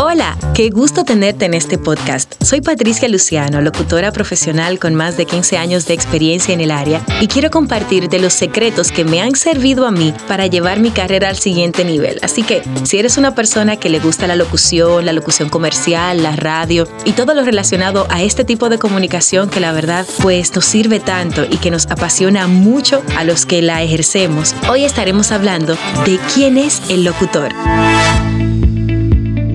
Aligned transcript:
Hola, 0.00 0.36
qué 0.54 0.70
gusto 0.70 1.04
tenerte 1.04 1.44
en 1.44 1.54
este 1.54 1.78
podcast. 1.78 2.34
Soy 2.42 2.60
Patricia 2.60 3.08
Luciano, 3.08 3.60
locutora 3.60 4.10
profesional 4.12 4.78
con 4.78 4.94
más 4.94 5.16
de 5.16 5.26
15 5.26 5.56
años 5.58 5.86
de 5.86 5.94
experiencia 5.94 6.52
en 6.52 6.60
el 6.60 6.70
área 6.70 7.04
y 7.20 7.28
quiero 7.28 7.50
compartirte 7.50 8.18
los 8.18 8.32
secretos 8.32 8.92
que 8.92 9.04
me 9.04 9.20
han 9.20 9.36
servido 9.36 9.86
a 9.86 9.90
mí 9.90 10.12
para 10.26 10.46
llevar 10.46 10.80
mi 10.80 10.90
carrera 10.90 11.28
al 11.28 11.36
siguiente 11.36 11.84
nivel. 11.84 12.18
Así 12.22 12.42
que, 12.42 12.62
si 12.84 12.98
eres 12.98 13.18
una 13.18 13.34
persona 13.34 13.76
que 13.76 13.88
le 13.88 14.00
gusta 14.00 14.26
la 14.26 14.36
locución, 14.36 15.06
la 15.06 15.12
locución 15.12 15.48
comercial, 15.48 16.22
la 16.22 16.34
radio 16.34 16.88
y 17.04 17.12
todo 17.12 17.34
lo 17.34 17.44
relacionado 17.44 18.06
a 18.10 18.22
este 18.22 18.44
tipo 18.44 18.68
de 18.68 18.78
comunicación 18.78 19.48
que 19.48 19.60
la 19.60 19.72
verdad 19.72 20.06
pues 20.22 20.54
nos 20.54 20.64
sirve 20.64 21.00
tanto 21.00 21.44
y 21.44 21.58
que 21.58 21.70
nos 21.70 21.86
apasiona 21.86 22.46
mucho 22.46 23.02
a 23.16 23.24
los 23.24 23.46
que 23.46 23.62
la 23.62 23.82
ejercemos, 23.82 24.54
hoy 24.68 24.84
estaremos 24.84 25.30
hablando 25.32 25.76
de 26.04 26.18
quién 26.34 26.58
es 26.58 26.82
el 26.88 27.04
locutor. 27.04 27.52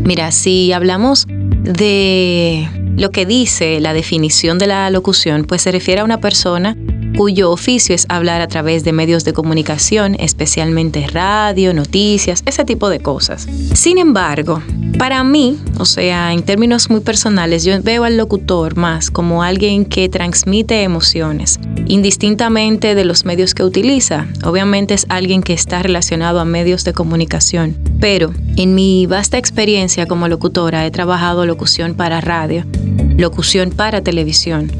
Mira, 0.04 0.32
si 0.32 0.74
hablamos 0.74 1.26
de 1.28 2.68
lo 2.98 3.12
que 3.12 3.26
dice 3.26 3.80
la 3.80 3.94
definición 3.94 4.58
de 4.58 4.68
la 4.68 4.90
locución, 4.90 5.46
pues 5.46 5.62
se 5.62 5.72
refiere 5.72 6.02
a 6.02 6.04
una 6.04 6.20
persona 6.20 6.76
cuyo 7.16 7.52
oficio 7.52 7.94
es 7.96 8.06
hablar 8.10 8.42
a 8.42 8.48
través 8.48 8.84
de 8.84 8.94
medios 8.94 9.24
de 9.24 9.34
comunicación, 9.34 10.16
especialmente 10.20 11.08
radio, 11.08 11.74
noticias, 11.74 12.44
ese 12.46 12.66
tipo 12.66 12.90
de 12.90 13.00
cosas. 13.00 13.48
Sin 13.74 13.98
embargo, 13.98 14.62
para 14.98 15.24
mí, 15.24 15.58
o 15.78 15.86
sea, 15.86 16.34
en 16.34 16.44
términos 16.44 16.90
muy 16.90 17.02
personales, 17.02 17.64
yo 17.64 17.82
veo 17.82 18.04
al 18.04 18.18
locutor 18.18 18.76
más 18.78 19.10
como 19.12 19.44
alguien 19.44 19.86
que 19.86 20.10
transmite 20.10 20.84
emociones, 20.84 21.60
indistintamente 21.88 22.96
de 22.96 23.06
los 23.06 23.26
medios 23.26 23.54
que 23.54 23.64
utiliza. 23.64 24.28
Obviamente 24.44 24.94
es 24.94 25.06
alguien 25.10 25.42
que 25.42 25.54
está 25.54 25.82
relacionado 25.82 26.40
a 26.40 26.46
medios 26.46 26.84
de 26.84 26.94
comunicación, 26.94 27.76
pero 28.00 28.34
en 28.58 28.76
mi 28.76 29.06
vasta 29.06 29.38
experiencia 29.38 30.06
como 30.06 30.28
locutora 30.28 30.86
he 30.86 30.92
trabajado 30.92 31.46
locución 31.46 31.96
para 31.96 32.22
radio, 32.22 32.66
locución 33.18 33.72
para 33.72 34.02
televisión, 34.02 34.72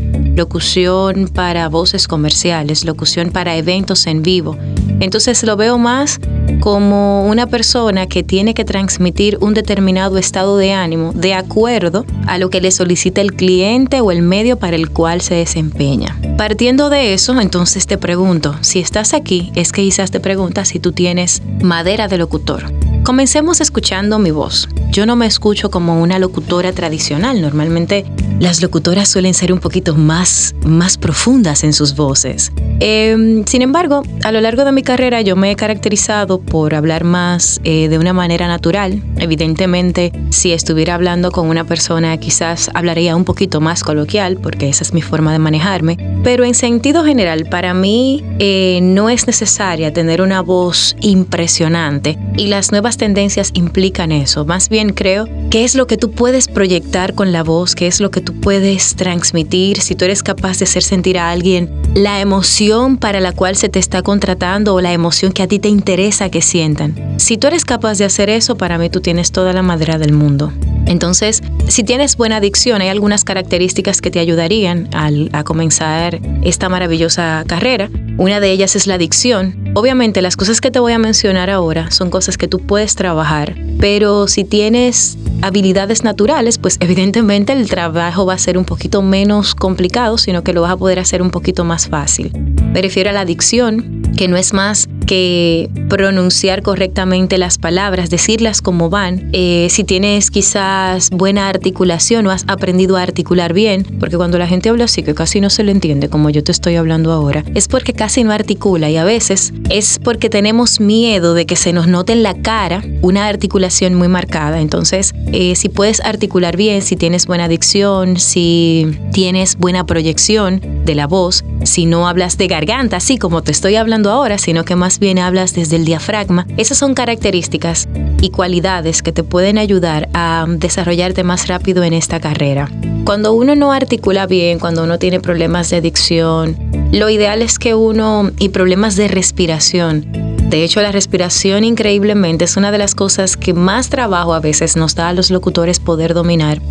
locución 0.42 1.28
para 1.28 1.70
voces 1.70 2.08
comerciales, 2.08 2.84
locución 2.84 3.30
para 3.30 3.56
eventos 3.58 4.08
en 4.08 4.24
vivo. 4.24 4.58
Entonces 5.00 5.44
lo 5.44 5.56
veo 5.56 5.78
más 5.78 6.20
como 6.62 7.28
una 7.28 7.46
persona 7.46 8.08
que 8.08 8.24
tiene 8.24 8.56
que 8.56 8.66
transmitir 8.66 9.38
un 9.40 9.54
determinado 9.54 10.18
estado 10.18 10.58
de 10.58 10.74
ánimo 10.74 11.12
de 11.14 11.36
acuerdo 11.36 12.06
a 12.26 12.40
lo 12.40 12.50
que 12.50 12.60
le 12.60 12.72
solicita 12.72 13.22
el 13.22 13.34
cliente 13.34 14.02
o 14.02 14.12
el 14.12 14.24
medio 14.24 14.58
para 14.58 14.76
el 14.76 14.90
cual 14.90 15.22
se 15.22 15.36
desempeña. 15.36 16.20
Partiendo 16.38 16.90
de 16.90 17.14
eso, 17.14 17.40
entonces 17.40 17.86
te 17.86 18.00
pregunto, 18.00 18.56
si 18.62 18.80
estás 18.80 19.14
aquí, 19.14 19.52
es 19.54 19.72
que 19.72 19.84
quizás 19.84 20.10
te 20.10 20.20
preguntas 20.20 20.70
si 20.70 20.80
tú 20.80 20.92
tienes 20.92 21.44
madera 21.62 22.08
de 22.08 22.18
locutor. 22.18 22.64
Comencemos 23.04 23.62
escuchando 23.62 24.18
mi 24.18 24.32
voz. 24.32 24.68
Yo 24.92 25.06
no 25.06 25.16
me 25.16 25.26
escucho 25.26 25.72
como 25.72 26.02
una 26.02 26.20
locutora 26.20 26.74
tradicional. 26.74 27.42
Normalmente 27.42 28.06
las 28.42 28.62
locutoras 28.62 29.08
suelen 29.08 29.34
ser 29.34 29.54
un 29.54 29.60
poquito 29.60 29.96
más, 29.96 30.54
más 30.66 30.98
profundas 30.98 31.64
en 31.64 31.72
sus 31.72 31.96
voces. 31.96 32.52
Em, 32.84 33.46
sin 33.46 33.62
embargo, 33.62 34.02
a 34.24 34.32
lo 34.32 34.42
largo 34.42 34.66
de 34.66 34.72
mi 34.72 34.82
carrera 34.82 35.22
yo 35.22 35.36
me 35.36 35.52
he 35.52 35.56
caracterizado 35.56 36.42
por 36.42 36.74
hablar 36.74 37.04
más 37.04 37.62
eh, 37.64 37.88
de 37.90 38.00
una 38.00 38.12
manera 38.12 38.48
natural. 38.48 39.04
Evidentemente, 39.18 40.12
si 40.32 40.52
estuviera 40.52 40.96
hablando 40.96 41.32
con 41.32 41.48
una 41.48 41.64
persona 41.64 42.18
quizás 42.18 42.72
hablaría 42.74 43.16
un 43.16 43.24
poquito 43.24 43.62
más 43.62 43.84
coloquial 43.84 44.38
porque 44.38 44.68
esa 44.68 44.84
es 44.84 44.96
mi 44.96 45.04
forma 45.04 45.32
de 45.32 45.38
manejarme. 45.38 45.96
Pero 46.24 46.44
en 46.44 46.56
sentido 46.56 47.04
general, 47.04 47.46
para 47.52 47.76
mí 47.76 48.24
eh, 48.40 48.80
no 48.82 49.12
es 49.12 49.28
necesaria 49.28 49.94
tener 49.94 50.20
una 50.20 50.42
voz 50.42 50.96
impresionante 51.02 52.18
y 52.36 52.48
las 52.48 52.72
nuevas 52.72 52.98
tendencias 52.98 53.52
implican 53.54 54.12
eso. 54.12 54.44
Más 54.44 54.70
bien 54.70 54.94
creo 54.94 55.28
que 55.52 55.66
es 55.66 55.76
lo 55.76 55.86
que 55.86 55.98
tú 55.98 56.10
puedes 56.10 56.48
proyectar 56.48 57.14
con 57.14 57.32
la 57.32 57.44
voz, 57.44 57.76
qué 57.76 57.86
es 57.86 58.02
lo 58.02 58.10
que 58.10 58.22
tú 58.22 58.42
puedes 58.42 58.96
transmitir, 58.96 59.82
si 59.82 59.94
tú 59.94 60.06
eres 60.06 60.24
capaz 60.24 60.58
de 60.58 60.66
hacer 60.66 60.82
sentir 60.82 61.20
a 61.20 61.30
alguien 61.30 61.70
la 61.94 62.22
emoción 62.22 62.71
para 62.72 63.20
la 63.20 63.34
cual 63.34 63.58
se 63.58 63.68
te 63.68 63.80
está 63.80 64.02
contratando 64.02 64.74
o 64.74 64.80
la 64.80 64.94
emoción 64.94 65.34
que 65.34 65.44
a 65.44 65.48
ti 65.48 65.60
te 65.60 65.68
interesa 65.68 66.30
que 66.30 66.42
sientan. 66.42 67.16
Si 67.18 67.38
tú 67.38 67.48
eres 67.48 67.66
capaz 67.66 67.98
de 67.98 68.06
hacer 68.06 68.30
eso, 68.30 68.56
para 68.56 68.78
mí 68.78 68.90
tú 68.90 69.02
tienes 69.02 69.34
toda 69.34 69.52
la 69.52 69.62
madera 69.62 69.98
del 69.98 70.14
mundo. 70.14 70.54
Entonces, 70.86 71.42
si 71.68 71.84
tienes 71.84 72.16
buena 72.16 72.38
adicción, 72.38 72.82
hay 72.82 72.88
algunas 72.88 73.26
características 73.26 74.00
que 74.00 74.10
te 74.10 74.20
ayudarían 74.20 74.90
a 74.94 75.44
comenzar 75.44 76.22
esta 76.44 76.70
maravillosa 76.70 77.44
carrera. 77.46 77.90
Una 78.18 78.40
de 78.40 78.52
ellas 78.52 78.78
es 78.78 78.88
la 78.88 78.94
adicción. 78.94 79.74
Obviamente 79.76 80.22
las 80.22 80.38
cosas 80.38 80.62
que 80.62 80.72
te 80.72 80.80
voy 80.80 80.94
a 80.94 80.98
mencionar 80.98 81.50
ahora 81.50 81.92
son 81.92 82.10
cosas 82.10 82.38
que 82.38 82.48
tú 82.48 82.60
puedes 82.60 82.96
trabajar, 82.96 83.56
pero 83.80 84.28
si 84.28 84.44
tienes 84.44 85.18
habilidades 85.42 86.04
naturales, 86.04 86.58
pues 86.58 86.78
evidentemente 86.80 87.54
el 87.54 87.70
trabajo 87.70 88.26
va 88.26 88.34
a 88.34 88.38
ser 88.38 88.58
un 88.58 88.66
poquito 88.66 89.02
menos 89.02 89.56
complicado, 89.56 90.18
sino 90.18 90.44
que 90.44 90.54
lo 90.54 90.62
vas 90.62 90.72
a 90.72 90.78
poder 90.78 91.00
hacer 91.00 91.22
un 91.22 91.32
poquito 91.32 91.64
más 91.64 91.88
fácil. 91.88 92.32
Me 92.74 92.82
refiero 92.82 93.10
a 93.10 93.14
la 93.14 93.22
adicción, 93.22 94.02
que 94.16 94.30
no 94.30 94.38
es 94.38 94.54
más 94.54 94.88
que 95.06 95.70
pronunciar 95.90 96.62
correctamente 96.62 97.38
las 97.38 97.58
palabras, 97.58 98.10
decirlas 98.10 98.62
como 98.62 98.90
van. 98.90 99.30
Eh, 99.34 99.68
si 99.70 99.84
tienes 99.84 100.32
quizás 100.32 101.10
buena 101.10 101.50
articulación 101.50 102.28
o 102.28 102.32
has 102.32 102.46
aprendido 102.48 102.98
a 102.98 103.02
articular 103.02 103.54
bien, 103.54 103.86
porque 104.00 104.18
cuando 104.18 104.38
la 104.38 104.48
gente 104.48 104.70
habla 104.70 104.86
así 104.86 105.04
que 105.04 105.14
casi 105.14 105.42
no 105.42 105.50
se 105.50 105.64
lo 105.64 105.72
entiende 105.72 106.10
como 106.10 106.30
yo 106.30 106.44
te 106.44 106.52
estoy 106.52 106.76
hablando 106.76 107.12
ahora, 107.12 107.44
es 107.56 107.68
porque 107.68 107.94
casi 107.94 108.24
no 108.24 108.32
articula 108.32 108.90
y 108.90 108.98
a 108.98 109.04
veces 109.04 109.54
es 109.70 110.00
porque 110.04 110.30
tenemos 110.30 110.80
miedo 110.80 111.34
de 111.34 111.46
que 111.46 111.56
se 111.56 111.74
nos 111.74 111.88
note 111.88 112.14
en 112.14 112.24
la 112.24 112.34
cara 112.42 112.84
una 113.02 113.28
articulación 113.28 113.96
muy 113.96 114.08
marcada. 114.08 114.62
Entonces, 114.62 115.14
eh, 115.32 115.56
si 115.56 115.70
puedes 115.70 116.02
articular 116.02 116.58
bien, 116.58 116.82
si 116.82 116.96
tienes 116.96 117.26
buena 117.26 117.48
dicción, 117.48 118.18
si 118.18 118.98
tienes 119.14 119.58
buena 119.58 119.86
proyección 119.86 120.62
de 120.86 120.96
la 120.96 121.08
voz, 121.08 121.44
si 121.64 121.86
no 121.86 122.08
hablas 122.08 122.38
de 122.38 122.48
garganta, 122.48 122.98
así 122.98 123.18
como 123.18 123.42
te 123.42 123.52
estoy 123.52 123.76
hablando 123.76 124.12
ahora, 124.12 124.38
sino 124.38 124.66
que 124.66 124.76
más 124.76 124.91
bien 125.00 125.20
hablas 125.20 125.54
desde 125.54 125.76
el 125.76 125.86
diafragma, 125.86 126.46
esas 126.58 126.78
son 126.78 126.94
características 126.94 127.88
y 128.22 128.30
cualidades 128.30 129.02
que 129.02 129.12
te 129.12 129.24
pueden 129.24 129.58
ayudar 129.58 130.10
a 130.14 130.46
desarrollarte 130.48 131.24
más 131.24 131.48
rápido 131.48 131.84
en 131.84 131.94
esta 131.94 132.20
carrera. 132.20 132.70
Cuando 133.06 133.34
uno 133.34 133.56
no 133.56 133.72
articula 133.72 134.28
bien, 134.28 134.60
cuando 134.60 134.84
uno 134.84 135.00
tiene 135.00 135.20
problemas 135.20 135.70
de 135.70 135.78
adicción, 135.78 136.58
lo 136.92 137.10
ideal 137.10 137.42
es 137.42 137.58
que 137.58 137.74
uno 137.74 138.32
y 138.38 138.50
problemas 138.50 138.96
de 138.96 139.08
respiración. 139.08 140.06
De 140.50 140.64
hecho, 140.64 140.82
la 140.82 140.92
respiración 140.92 141.64
increíblemente 141.64 142.46
es 142.46 142.58
una 142.58 142.72
de 142.72 142.78
las 142.78 142.94
cosas 142.94 143.38
que 143.38 143.54
más 143.54 143.90
trabajo 143.90 144.34
a 144.34 144.42
veces 144.42 144.76
nos 144.76 144.96
da 144.96 145.08
a 145.08 145.14
los 145.14 145.32
locutores 145.32 145.80
poder 145.80 146.14
dominar. 146.14 146.62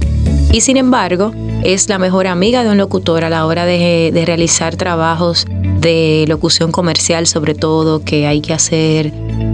Y 0.52 0.62
sin 0.62 0.76
embargo, 0.76 1.32
es 1.62 1.88
la 1.88 1.98
mejor 1.98 2.26
amiga 2.26 2.64
de 2.64 2.70
un 2.70 2.78
locutor 2.78 3.24
a 3.24 3.30
la 3.30 3.46
hora 3.46 3.66
de, 3.66 4.22
realizar 4.26 4.76
trabajos 4.76 5.46
de 5.78 6.24
locución 6.28 6.72
comercial 6.72 7.26
sobre 7.26 7.54
todo, 7.54 8.02
que 8.04 8.26
hay 8.26 8.40
que 8.40 8.52
hacer 8.52 9.12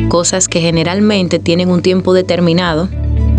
cosas 0.09 0.49
que 0.49 0.61
generalmente 0.61 1.39
tienen 1.39 1.71
un 1.71 1.83
tiempo 1.83 2.15
determinado 2.15 2.89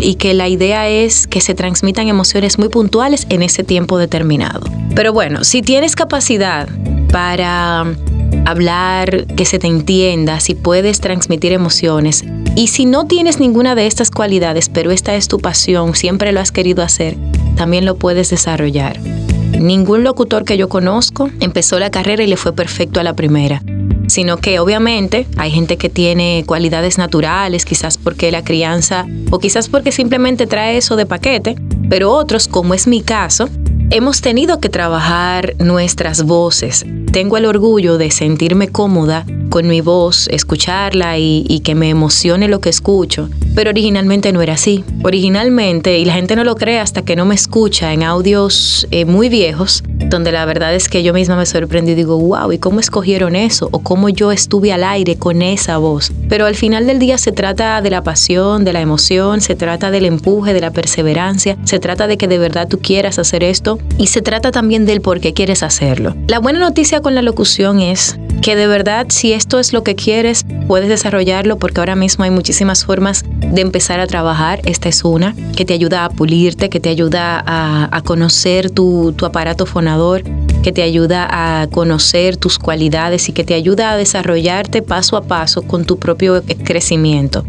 y 0.00 0.14
que 0.14 0.34
la 0.34 0.48
idea 0.48 0.88
es 0.88 1.26
que 1.26 1.40
se 1.40 1.54
transmitan 1.54 2.06
emociones 2.06 2.58
muy 2.58 2.68
puntuales 2.68 3.26
en 3.28 3.42
ese 3.42 3.64
tiempo 3.64 3.98
determinado. 3.98 4.60
Pero 4.94 5.12
bueno, 5.12 5.42
si 5.42 5.60
tienes 5.60 5.96
capacidad 5.96 6.68
para 7.10 7.84
hablar, 8.46 9.26
que 9.26 9.44
se 9.44 9.58
te 9.58 9.66
entienda, 9.66 10.40
si 10.40 10.54
puedes 10.54 11.00
transmitir 11.00 11.52
emociones 11.52 12.24
y 12.54 12.68
si 12.68 12.86
no 12.86 13.06
tienes 13.06 13.40
ninguna 13.40 13.74
de 13.74 13.86
estas 13.86 14.10
cualidades, 14.10 14.68
pero 14.68 14.90
esta 14.90 15.14
es 15.16 15.28
tu 15.28 15.38
pasión, 15.38 15.94
siempre 15.94 16.32
lo 16.32 16.40
has 16.40 16.52
querido 16.52 16.82
hacer, 16.82 17.16
también 17.56 17.84
lo 17.84 17.96
puedes 17.96 18.30
desarrollar. 18.30 18.98
Ningún 19.58 20.04
locutor 20.04 20.44
que 20.44 20.56
yo 20.56 20.68
conozco 20.68 21.30
empezó 21.40 21.78
la 21.78 21.90
carrera 21.90 22.22
y 22.22 22.26
le 22.26 22.36
fue 22.36 22.52
perfecto 22.52 23.00
a 23.00 23.02
la 23.02 23.14
primera, 23.14 23.62
sino 24.06 24.36
que 24.36 24.60
obviamente 24.60 25.26
hay 25.36 25.50
gente 25.50 25.76
que 25.76 25.88
tiene 25.88 26.44
cualidades 26.46 26.98
naturales, 26.98 27.64
quizás 27.64 27.98
porque 27.98 28.30
la 28.30 28.44
crianza 28.44 29.06
o 29.30 29.38
quizás 29.38 29.68
porque 29.68 29.90
simplemente 29.90 30.46
trae 30.46 30.76
eso 30.76 30.96
de 30.96 31.06
paquete, 31.06 31.56
pero 31.88 32.12
otros, 32.12 32.46
como 32.46 32.74
es 32.74 32.86
mi 32.86 33.02
caso, 33.02 33.48
hemos 33.90 34.20
tenido 34.20 34.60
que 34.60 34.68
trabajar 34.68 35.54
nuestras 35.58 36.22
voces. 36.24 36.84
Tengo 37.12 37.38
el 37.38 37.46
orgullo 37.46 37.96
de 37.96 38.10
sentirme 38.10 38.68
cómoda 38.68 39.24
con 39.48 39.66
mi 39.66 39.80
voz, 39.80 40.28
escucharla 40.28 41.18
y, 41.18 41.60
que 41.64 41.74
me 41.74 41.88
emocione 41.88 42.48
lo 42.48 42.60
que 42.60 42.68
escucho. 42.68 43.28
Pero 43.54 43.70
originalmente 43.70 44.30
no 44.32 44.42
era 44.42 44.54
así. 44.54 44.84
Originalmente, 45.02 45.98
y 45.98 46.04
la 46.04 46.14
gente 46.14 46.36
no 46.36 46.44
lo 46.44 46.54
cree 46.54 46.78
hasta 46.78 47.02
que 47.02 47.16
no 47.16 47.24
me 47.24 47.34
escucha 47.34 47.92
en 47.92 48.02
audios 48.02 48.86
eh, 48.90 49.04
muy 49.04 49.28
viejos, 49.28 49.82
donde 49.86 50.32
la 50.32 50.44
verdad 50.44 50.74
es 50.74 50.88
que 50.88 51.02
yo 51.02 51.12
misma 51.12 51.36
me 51.36 51.46
sorprendí 51.46 51.92
y 51.92 51.94
digo, 51.94 52.18
wow, 52.18 52.52
¿y 52.52 52.58
cómo 52.58 52.78
escogieron 52.78 53.34
eso? 53.36 53.68
¿O 53.72 53.80
cómo 53.80 54.08
yo 54.08 54.30
estuve 54.30 54.72
al 54.72 54.84
aire 54.84 55.16
con 55.16 55.42
esa 55.42 55.78
voz? 55.78 56.12
Pero 56.28 56.46
al 56.46 56.54
final 56.54 56.86
del 56.86 56.98
día 56.98 57.18
se 57.18 57.32
trata 57.32 57.80
de 57.80 57.90
la 57.90 58.02
pasión, 58.02 58.64
de 58.64 58.72
la 58.72 58.80
emoción, 58.80 59.40
se 59.40 59.56
trata 59.56 59.90
del 59.90 60.04
empuje, 60.04 60.54
de 60.54 60.60
la 60.60 60.70
perseverancia, 60.70 61.56
se 61.64 61.78
trata 61.80 62.06
de 62.06 62.16
que 62.16 62.28
de 62.28 62.38
verdad 62.38 62.68
tú 62.68 62.78
quieras 62.78 63.18
hacer 63.18 63.42
esto 63.42 63.78
y 63.96 64.08
se 64.08 64.22
trata 64.22 64.50
también 64.50 64.86
del 64.86 65.00
por 65.00 65.20
qué 65.20 65.32
quieres 65.32 65.62
hacerlo. 65.62 66.14
La 66.28 66.38
buena 66.38 66.58
noticia 66.60 66.97
con 67.02 67.14
la 67.14 67.22
locución 67.22 67.80
es 67.80 68.18
que 68.42 68.56
de 68.56 68.66
verdad 68.66 69.06
si 69.08 69.32
esto 69.32 69.58
es 69.58 69.72
lo 69.72 69.82
que 69.82 69.94
quieres, 69.94 70.44
puedes 70.66 70.88
desarrollarlo 70.88 71.58
porque 71.58 71.80
ahora 71.80 71.96
mismo 71.96 72.24
hay 72.24 72.30
muchísimas 72.30 72.84
formas 72.84 73.24
de 73.26 73.60
empezar 73.60 74.00
a 74.00 74.06
trabajar, 74.06 74.60
esta 74.64 74.88
es 74.88 75.04
una, 75.04 75.34
que 75.56 75.64
te 75.64 75.74
ayuda 75.74 76.04
a 76.04 76.10
pulirte, 76.10 76.70
que 76.70 76.80
te 76.80 76.88
ayuda 76.88 77.42
a, 77.46 78.00
conocer 78.02 78.70
tu, 78.70 79.12
tu 79.12 79.26
aparato 79.26 79.66
fonador, 79.66 80.22
que 80.62 80.72
te 80.72 80.82
ayuda 80.82 81.28
a 81.30 81.66
conocer 81.68 82.36
tus 82.36 82.58
cualidades 82.58 83.28
y 83.28 83.32
que 83.32 83.44
te 83.44 83.54
ayuda 83.54 83.92
a 83.92 83.96
desarrollarte 83.96 84.82
paso 84.82 85.16
a 85.16 85.22
paso 85.22 85.62
con 85.62 85.84
tu 85.84 85.98
propio 85.98 86.42
crecimiento. 86.64 87.44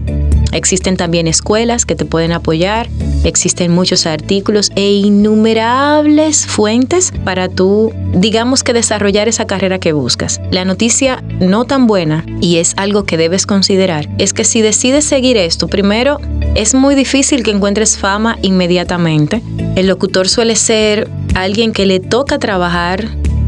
Existen 0.51 0.97
también 0.97 1.27
escuelas 1.27 1.85
que 1.85 1.95
te 1.95 2.05
pueden 2.05 2.31
apoyar, 2.31 2.89
existen 3.23 3.71
muchos 3.71 4.05
artículos 4.05 4.71
e 4.75 4.91
innumerables 4.93 6.45
fuentes 6.47 7.13
para 7.23 7.49
tú, 7.49 7.93
digamos 8.13 8.63
que 8.63 8.73
desarrollar 8.73 9.27
esa 9.27 9.45
carrera 9.45 9.79
que 9.79 9.93
buscas. 9.93 10.41
La 10.51 10.65
noticia 10.65 11.23
no 11.39 11.65
tan 11.65 11.87
buena, 11.87 12.25
y 12.41 12.57
es 12.57 12.73
algo 12.77 13.03
que 13.03 13.17
debes 13.17 13.45
considerar, 13.45 14.09
es 14.17 14.33
que 14.33 14.43
si 14.43 14.61
decides 14.61 15.05
seguir 15.05 15.37
esto, 15.37 15.67
primero, 15.67 16.19
es 16.55 16.73
muy 16.73 16.95
difícil 16.95 17.43
que 17.43 17.51
encuentres 17.51 17.97
fama 17.97 18.37
inmediatamente. 18.41 19.41
El 19.75 19.87
locutor 19.87 20.27
suele 20.27 20.55
ser 20.55 21.09
alguien 21.35 21.73
que 21.73 21.85
le 21.85 21.99
toca 21.99 22.39
trabajar 22.39 23.05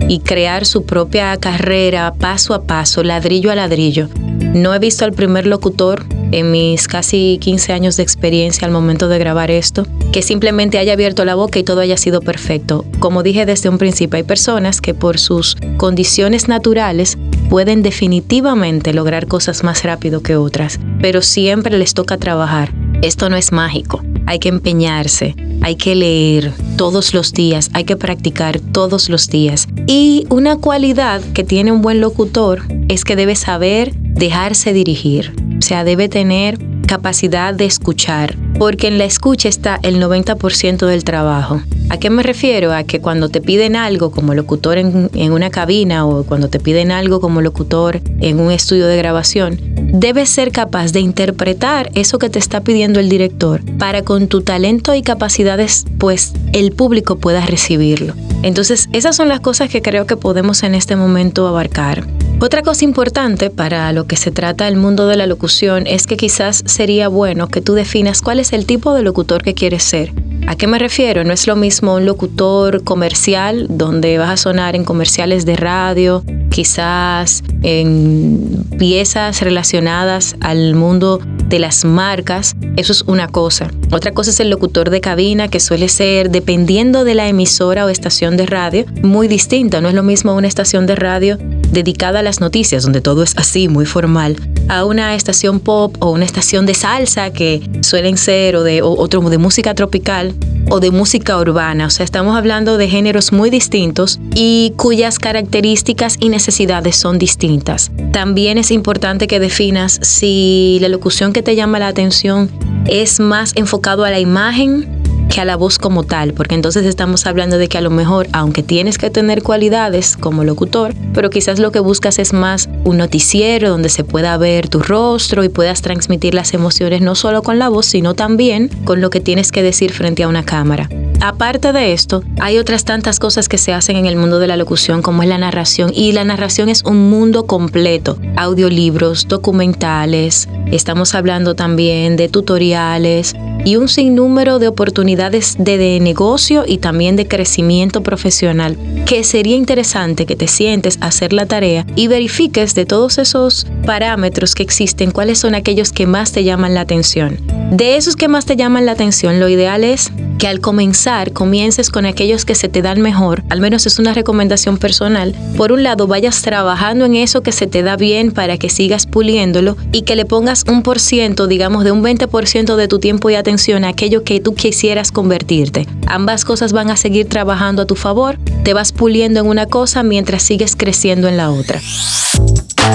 y 0.07 0.19
crear 0.19 0.65
su 0.65 0.85
propia 0.85 1.37
carrera 1.37 2.13
paso 2.13 2.53
a 2.53 2.63
paso, 2.63 3.03
ladrillo 3.03 3.51
a 3.51 3.55
ladrillo. 3.55 4.09
No 4.53 4.73
he 4.73 4.79
visto 4.79 5.05
al 5.05 5.13
primer 5.13 5.47
locutor 5.47 6.05
en 6.31 6.51
mis 6.51 6.87
casi 6.87 7.37
15 7.41 7.73
años 7.73 7.97
de 7.97 8.03
experiencia 8.03 8.65
al 8.65 8.71
momento 8.71 9.07
de 9.07 9.19
grabar 9.19 9.51
esto, 9.51 9.85
que 10.11 10.21
simplemente 10.21 10.77
haya 10.77 10.93
abierto 10.93 11.25
la 11.25 11.35
boca 11.35 11.59
y 11.59 11.63
todo 11.63 11.81
haya 11.81 11.97
sido 11.97 12.21
perfecto. 12.21 12.85
Como 12.99 13.23
dije 13.23 13.45
desde 13.45 13.69
un 13.69 13.77
principio, 13.77 14.17
hay 14.17 14.23
personas 14.23 14.81
que 14.81 14.93
por 14.93 15.19
sus 15.19 15.57
condiciones 15.77 16.47
naturales 16.47 17.17
pueden 17.49 17.81
definitivamente 17.81 18.93
lograr 18.93 19.27
cosas 19.27 19.63
más 19.63 19.83
rápido 19.83 20.21
que 20.21 20.35
otras, 20.35 20.79
pero 21.01 21.21
siempre 21.21 21.77
les 21.77 21.93
toca 21.93 22.17
trabajar. 22.17 22.73
Esto 23.01 23.29
no 23.29 23.35
es 23.35 23.51
mágico, 23.51 24.03
hay 24.27 24.39
que 24.39 24.49
empeñarse, 24.49 25.35
hay 25.61 25.75
que 25.75 25.95
leer 25.95 26.53
todos 26.77 27.13
los 27.13 27.33
días, 27.33 27.69
hay 27.73 27.83
que 27.83 27.97
practicar 27.97 28.59
todos 28.59 29.09
los 29.09 29.27
días. 29.27 29.67
Y 29.87 30.27
una 30.29 30.57
cualidad 30.57 31.21
que 31.33 31.43
tiene 31.43 31.71
un 31.71 31.81
buen 31.81 31.99
locutor 31.99 32.61
es 32.87 33.03
que 33.03 33.15
debe 33.15 33.35
saber 33.35 33.93
dejarse 34.21 34.71
dirigir, 34.71 35.33
o 35.57 35.63
sea, 35.63 35.83
debe 35.83 36.07
tener 36.07 36.59
capacidad 36.85 37.55
de 37.55 37.65
escuchar, 37.65 38.37
porque 38.59 38.87
en 38.87 38.99
la 38.99 39.05
escucha 39.05 39.49
está 39.49 39.79
el 39.81 39.99
90% 39.99 40.85
del 40.85 41.03
trabajo. 41.03 41.59
¿A 41.89 41.97
qué 41.97 42.11
me 42.11 42.21
refiero? 42.21 42.71
A 42.71 42.83
que 42.83 43.01
cuando 43.01 43.29
te 43.29 43.41
piden 43.41 43.75
algo 43.75 44.11
como 44.11 44.35
locutor 44.35 44.77
en, 44.77 45.09
una 45.31 45.49
cabina 45.49 46.05
o 46.05 46.23
cuando 46.23 46.49
te 46.49 46.59
piden 46.59 46.91
algo 46.91 47.19
como 47.19 47.41
locutor 47.41 47.99
en 48.19 48.39
un 48.39 48.51
estudio 48.51 48.85
de 48.85 48.95
grabación, 48.95 49.59
debes 49.91 50.29
ser 50.29 50.51
capaz 50.51 50.91
de 50.91 50.99
interpretar 50.99 51.89
eso 51.95 52.19
que 52.19 52.29
te 52.29 52.37
está 52.37 52.61
pidiendo 52.61 52.99
el 52.99 53.09
director 53.09 53.61
para 53.79 54.03
con 54.03 54.27
tu 54.27 54.41
talento 54.41 54.93
y 54.93 55.01
capacidades, 55.01 55.85
pues 55.97 56.33
el 56.53 56.73
público 56.73 57.15
pueda 57.15 57.43
recibirlo. 57.43 58.13
Entonces, 58.43 58.87
esas 58.93 59.15
son 59.15 59.29
las 59.29 59.39
cosas 59.39 59.71
que 59.71 59.81
creo 59.81 60.05
que 60.05 60.15
podemos 60.15 60.61
en 60.61 60.75
este 60.75 60.95
momento 60.95 61.47
abarcar. 61.47 62.05
Otra 62.43 62.63
cosa 62.63 62.85
importante 62.85 63.51
para 63.51 63.93
lo 63.93 64.07
que 64.07 64.15
se 64.15 64.31
trata 64.31 64.67
el 64.67 64.75
mundo 64.75 65.05
de 65.05 65.15
la 65.15 65.27
locución 65.27 65.85
es 65.85 66.07
que 66.07 66.17
quizás 66.17 66.63
sería 66.65 67.07
bueno 67.07 67.47
que 67.47 67.61
tú 67.61 67.75
definas 67.75 68.23
cuál 68.23 68.39
es 68.39 68.51
el 68.51 68.65
tipo 68.65 68.95
de 68.95 69.03
locutor 69.03 69.43
que 69.43 69.53
quieres 69.53 69.83
ser. 69.83 70.11
¿A 70.47 70.55
qué 70.55 70.65
me 70.65 70.79
refiero? 70.79 71.23
No 71.23 71.33
es 71.33 71.45
lo 71.45 71.55
mismo 71.55 71.93
un 71.93 72.07
locutor 72.07 72.83
comercial 72.83 73.67
donde 73.69 74.17
vas 74.17 74.31
a 74.31 74.37
sonar 74.37 74.75
en 74.75 74.85
comerciales 74.85 75.45
de 75.45 75.55
radio, 75.55 76.23
quizás 76.49 77.43
en 77.61 78.65
piezas 78.79 79.41
relacionadas 79.41 80.35
al 80.41 80.73
mundo 80.73 81.19
de 81.45 81.59
las 81.59 81.85
marcas, 81.85 82.55
eso 82.75 82.91
es 82.91 83.03
una 83.03 83.27
cosa. 83.27 83.69
Otra 83.91 84.13
cosa 84.13 84.31
es 84.31 84.39
el 84.39 84.49
locutor 84.49 84.89
de 84.89 84.99
cabina, 84.99 85.47
que 85.47 85.59
suele 85.59 85.89
ser, 85.89 86.31
dependiendo 86.31 87.03
de 87.03 87.13
la 87.13 87.27
emisora 87.27 87.85
o 87.85 87.89
estación 87.89 88.35
de 88.35 88.47
radio, 88.47 88.85
muy 89.03 89.27
distinta. 89.27 89.79
No 89.79 89.89
es 89.89 89.93
lo 89.93 90.01
mismo 90.01 90.33
una 90.33 90.47
estación 90.47 90.87
de 90.87 90.95
radio 90.95 91.37
dedicada 91.71 92.19
a 92.19 92.23
las 92.23 92.39
noticias, 92.39 92.83
donde 92.83 93.01
todo 93.01 93.23
es 93.23 93.37
así, 93.37 93.67
muy 93.67 93.85
formal, 93.85 94.35
a 94.67 94.85
una 94.85 95.15
estación 95.15 95.59
pop 95.59 95.95
o 95.99 96.11
una 96.11 96.25
estación 96.25 96.65
de 96.65 96.73
salsa 96.73 97.31
que 97.31 97.61
suelen 97.81 98.17
ser 98.17 98.55
o 98.55 98.63
de 98.63 98.81
otro 98.81 99.21
de 99.21 99.37
música 99.37 99.75
tropical 99.75 100.33
o 100.69 100.79
de 100.79 100.91
música 100.91 101.37
urbana. 101.37 101.87
O 101.87 101.89
sea, 101.89 102.03
estamos 102.03 102.35
hablando 102.37 102.77
de 102.77 102.87
géneros 102.87 103.31
muy 103.31 103.49
distintos 103.49 104.19
y 104.33 104.73
cuyas 104.77 105.19
características 105.19 106.17
y 106.19 106.29
necesidades 106.29 106.95
son 106.95 107.19
distintas. 107.19 107.91
También 108.11 108.57
es 108.57 108.71
importante 108.71 109.27
que 109.27 109.39
definas 109.39 109.99
si 110.01 110.77
la 110.81 110.87
locución 110.87 111.33
que 111.33 111.43
te 111.43 111.55
llama 111.55 111.79
la 111.79 111.87
atención 111.87 112.49
es 112.87 113.19
más 113.19 113.53
enfocado 113.55 114.05
a 114.05 114.09
la 114.09 114.19
imagen 114.19 115.00
que 115.31 115.41
a 115.41 115.45
la 115.45 115.55
voz 115.55 115.77
como 115.77 116.03
tal, 116.03 116.33
porque 116.33 116.55
entonces 116.55 116.85
estamos 116.85 117.25
hablando 117.25 117.57
de 117.57 117.69
que 117.69 117.77
a 117.77 117.81
lo 117.81 117.89
mejor, 117.89 118.27
aunque 118.33 118.63
tienes 118.63 118.97
que 118.97 119.09
tener 119.09 119.43
cualidades 119.43 120.17
como 120.17 120.43
locutor, 120.43 120.93
pero 121.13 121.29
quizás 121.29 121.57
lo 121.57 121.71
que 121.71 121.79
buscas 121.79 122.19
es 122.19 122.33
más 122.33 122.69
un 122.83 122.97
noticiero 122.97 123.69
donde 123.69 123.87
se 123.87 124.03
pueda 124.03 124.35
ver 124.37 124.67
tu 124.67 124.79
rostro 124.79 125.43
y 125.45 125.49
puedas 125.49 125.81
transmitir 125.81 126.33
las 126.33 126.53
emociones 126.53 127.01
no 127.01 127.15
solo 127.15 127.43
con 127.43 127.59
la 127.59 127.69
voz, 127.69 127.85
sino 127.85 128.13
también 128.13 128.69
con 128.83 128.99
lo 128.99 129.09
que 129.09 129.21
tienes 129.21 129.51
que 129.53 129.63
decir 129.63 129.93
frente 129.93 130.23
a 130.23 130.27
una 130.27 130.43
cámara. 130.43 130.89
Aparte 131.23 131.71
de 131.71 131.93
esto, 131.93 132.23
hay 132.39 132.57
otras 132.57 132.83
tantas 132.83 133.19
cosas 133.19 133.47
que 133.47 133.59
se 133.59 133.73
hacen 133.73 133.95
en 133.95 134.07
el 134.07 134.15
mundo 134.15 134.39
de 134.39 134.47
la 134.47 134.57
locución, 134.57 135.03
como 135.03 135.21
es 135.21 135.29
la 135.29 135.37
narración, 135.37 135.91
y 135.93 136.13
la 136.13 136.23
narración 136.23 136.67
es 136.67 136.83
un 136.83 137.11
mundo 137.11 137.45
completo. 137.45 138.17
Audiolibros, 138.37 139.27
documentales, 139.27 140.49
estamos 140.71 141.13
hablando 141.13 141.53
también 141.53 142.17
de 142.17 142.27
tutoriales 142.27 143.35
y 143.65 143.75
un 143.75 143.87
sinnúmero 143.87 144.57
de 144.57 144.67
oportunidades 144.67 145.57
de, 145.59 145.99
negocio 146.01 146.63
y 146.65 146.79
también 146.79 147.15
de 147.15 147.27
crecimiento 147.27 148.01
profesional, 148.01 148.75
que 149.05 149.23
sería 149.23 149.55
interesante 149.55 150.25
que 150.25 150.35
te 150.35 150.47
sientes 150.47 150.97
a 151.01 151.07
hacer 151.07 151.33
la 151.33 151.45
tarea 151.45 151.85
y 151.95 152.07
verifiques 152.07 152.73
de 152.73 152.87
todos 152.87 153.19
esos 153.19 153.67
parámetros 153.85 154.55
que 154.55 154.63
existen, 154.63 155.11
cuáles 155.11 155.37
son 155.37 155.53
aquellos 155.53 155.91
que 155.91 156.07
más 156.07 156.31
te 156.31 156.43
llaman 156.43 156.73
la 156.73 156.81
atención. 156.81 157.37
De 157.69 157.95
esos 157.95 158.15
que 158.15 158.27
más 158.27 158.45
te 158.45 158.55
llaman 158.55 158.87
la 158.87 158.93
atención, 158.93 159.39
lo 159.39 159.47
ideal 159.49 159.83
es 159.83 160.11
que 160.39 160.47
al 160.47 160.59
comenzar 160.59 161.10
comiences 161.33 161.89
con 161.89 162.05
aquellos 162.05 162.45
que 162.45 162.55
se 162.55 162.69
te 162.69 162.81
dan 162.81 163.01
mejor, 163.01 163.43
al 163.49 163.59
menos 163.59 163.85
es 163.85 163.99
una 163.99 164.13
recomendación 164.13 164.77
personal. 164.77 165.35
Por 165.57 165.71
un 165.71 165.83
lado, 165.83 166.07
vayas 166.07 166.41
trabajando 166.41 167.05
en 167.05 167.15
eso 167.15 167.41
que 167.41 167.51
se 167.51 167.67
te 167.67 167.83
da 167.83 167.97
bien 167.97 168.31
para 168.31 168.57
que 168.57 168.69
sigas 168.69 169.07
puliéndolo 169.07 169.75
y 169.91 170.03
que 170.03 170.15
le 170.15 170.25
pongas 170.25 170.63
un 170.69 170.83
por 170.83 170.99
ciento, 170.99 171.47
digamos 171.47 171.83
de 171.83 171.91
un 171.91 172.01
20% 172.01 172.75
de 172.75 172.87
tu 172.87 172.99
tiempo 172.99 173.29
y 173.29 173.35
atención 173.35 173.83
a 173.83 173.89
aquello 173.89 174.23
que 174.23 174.39
tú 174.39 174.55
quisieras 174.55 175.11
convertirte. 175.11 175.85
Ambas 176.07 176.45
cosas 176.45 176.71
van 176.71 176.89
a 176.89 176.95
seguir 176.95 177.27
trabajando 177.27 177.81
a 177.81 177.85
tu 177.85 177.95
favor, 177.95 178.37
te 178.63 178.73
vas 178.73 178.93
puliendo 178.93 179.41
en 179.41 179.47
una 179.47 179.65
cosa 179.65 180.03
mientras 180.03 180.43
sigues 180.43 180.75
creciendo 180.77 181.27
en 181.27 181.35
la 181.35 181.51
otra. 181.51 181.81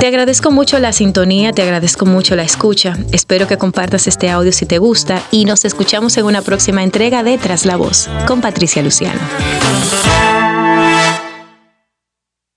Te 0.01 0.07
agradezco 0.07 0.51
mucho 0.51 0.79
la 0.79 0.93
sintonía, 0.93 1.53
te 1.53 1.63
agradezco 1.63 2.07
mucho 2.07 2.37
la 2.37 2.43
escucha. 2.43 2.97
Espero 3.13 3.49
que 3.49 3.57
compartas 3.57 4.07
este 4.07 4.31
audio 4.31 4.53
si 4.53 4.67
te 4.67 4.79
gusta 4.79 5.23
y 5.31 5.45
nos 5.47 5.65
escuchamos 5.65 6.17
en 6.19 6.27
una 6.27 6.43
próxima 6.43 6.83
entrega 6.83 7.23
de 7.23 7.39
Tras 7.39 7.65
la 7.65 7.77
Voz 7.77 8.09
con 8.27 8.41
Patricia 8.41 8.83
Luciano. 8.83 9.21